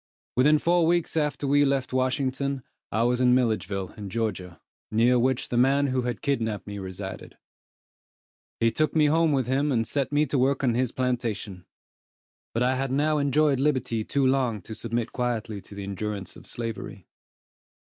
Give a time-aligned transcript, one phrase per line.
[0.35, 5.49] Within four weeks after we left Washington, I was in Milledgeville in Georgia, near which
[5.49, 7.37] the man who had kidnapped me resided.
[8.59, 11.67] He took me home with him, and set me to work on his plantation;
[12.51, 16.47] but I had now enjoyed liberty too long to submit quietly to the endurance of
[16.47, 17.05] slavery.